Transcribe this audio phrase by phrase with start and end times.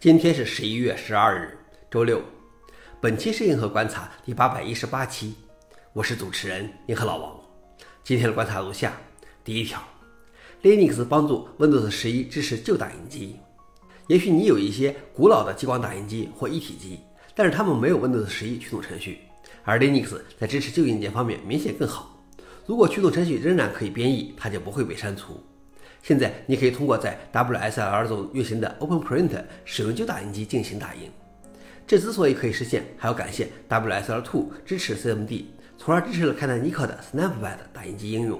[0.00, 1.58] 今天是十一月十二日，
[1.90, 2.22] 周六。
[3.00, 5.34] 本期是硬核观察第八百一十八期，
[5.92, 7.36] 我是主持人硬核老王。
[8.04, 8.96] 今天的观察如下：
[9.42, 9.82] 第一条
[10.62, 13.40] ，Linux 帮助 Windows 十一支持旧打印机。
[14.06, 17.00] 也许你有一些古老的激光打印机或一体机，
[17.34, 19.18] 但是它们没有 Windows 十一驱动程序，
[19.64, 22.24] 而 Linux 在支持旧硬件方面明显更好。
[22.66, 25.42] 如果驱动程序仍然可以编译，它就不会被删除。
[26.02, 31.10] 现在你可以通过在 WSL 中运行的 OpenPrint 使用旧打印机进行打印。
[31.86, 35.44] 这之所以可以实现，还要感谢 WSL2 支持 CMD，
[35.78, 38.38] 从而支持了开南尼克的 Snapbad 打印机应用。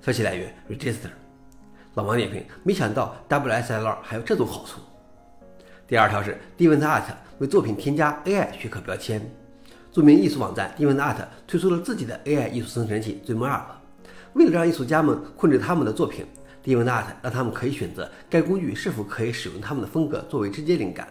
[0.00, 1.10] 消息来源：Register。
[1.94, 4.80] 老王点评：没想到 WSL 还有这种好处。
[5.86, 7.02] 第二条是 DeviantArt
[7.38, 9.20] 为作品添加 AI 许可标签。
[9.90, 13.64] 著名艺术网站 DeviantArt 推出了自己的 AI 艺术生成器 DreamUp，
[14.32, 16.26] 为了让艺术家们控制他们的作品。
[16.64, 21.08] DeviantArt 让他们可以选择该工具是否可以使用他们的风格作为直接灵感，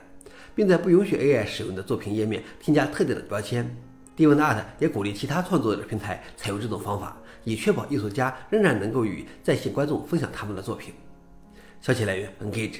[0.55, 3.70] 并在不允许 AI 使用的作品页面添加特定的标签。
[4.18, 10.94] DeviantArt 也鼓励其他创作者平台采用这种方法，以确保艺术家仍然能够与在线观众分享他们的作品。
[11.82, 12.79] 消息来源：Engage。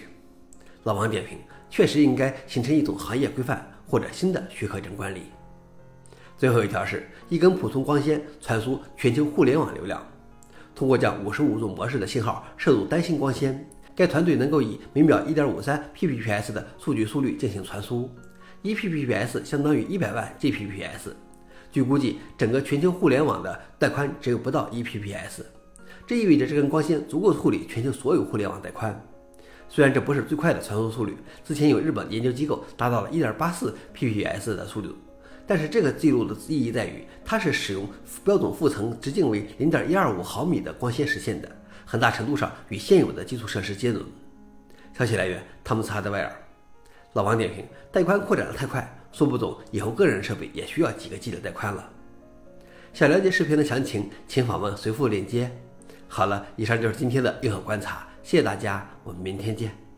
[0.84, 1.38] 老王点评：
[1.70, 5.24] 确实应该形成一种行业规范或者新的许可证管理。
[6.38, 10.06] 最后一条是一根普通光纤传输全球互联网流量。
[10.82, 18.10] 通过将五十五种模式的信号摄入单芯光纤，该团队能够以每秒一点五三 Pbps 的数据速率进行传输，
[18.64, 21.12] 一 Pbps 相当于一百万 Gbps。
[21.72, 25.44] 据估计，整个全球互联网的带宽只有不到一 PPS，
[26.08, 29.00] 这意味着这根光纤足够处理全球所有互联网带宽。
[29.70, 31.16] 虽然这不是最快的传输速率，
[31.46, 34.96] 之前有日本研究机构达到了一点八四 Pbps 的速度。
[35.46, 37.88] 但是这个记录的意义在于，它是使用
[38.24, 41.50] 标准副层直径为零点一二五毫米的光纤实现的，
[41.86, 44.02] 很大程度上与现有的基础设施接轨。
[44.98, 46.32] 消息来源：汤姆斯哈德威尔。
[47.14, 51.90] 老王点评：带宽扩展的太快，说不准以后个人设备也需要几个 G 的带宽了。
[52.94, 55.52] 想了解视频的详情，请访问随附链接。
[56.08, 59.91] 好了，以上就是今天的硬核观察，谢谢大家，我们明天见。